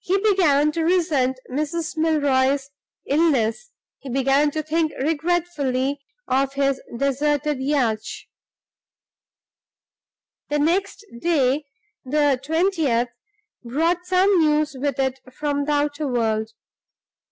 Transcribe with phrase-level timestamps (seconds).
[0.00, 1.96] He began to resent Mrs.
[1.96, 2.70] Milroy's
[3.06, 8.00] illness; he began to think regretfully of his deserted yacht.
[10.48, 11.66] The next day
[12.04, 13.10] the twentieth
[13.62, 16.50] brought some news with it from the outer world.